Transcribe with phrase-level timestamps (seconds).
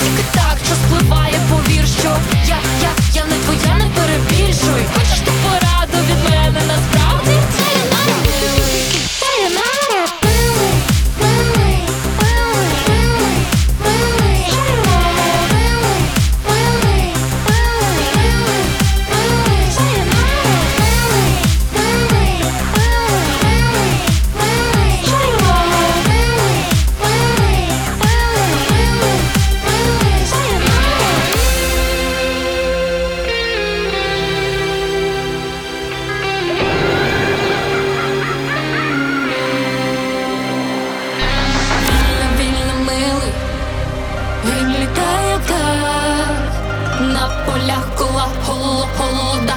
[0.00, 2.79] тільки так, що спливає, повір, що я.
[44.44, 46.30] Він літає так.
[47.00, 49.54] На полях кола холо, холода,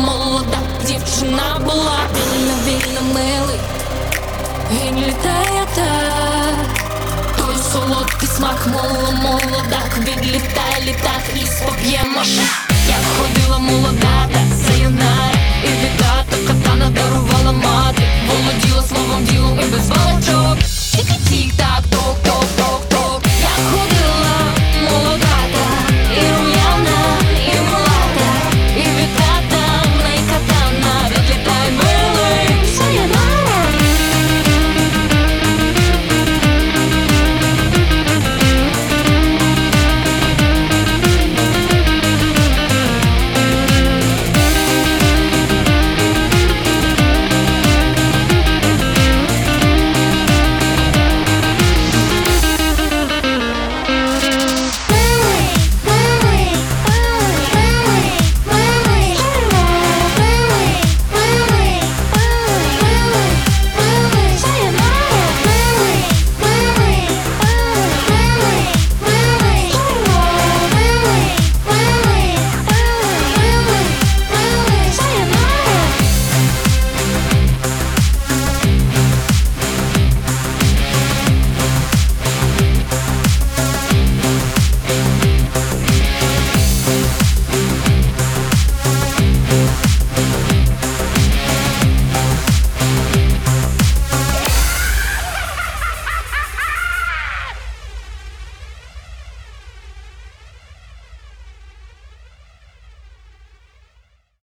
[0.00, 0.58] молода.
[0.86, 3.60] Дівчина була, він вільно милий,
[4.70, 6.56] він літає так,
[7.36, 12.42] той солодкий смак, моло, молодак, відлітає літак і споп'є маша,
[12.88, 13.61] Я ходила.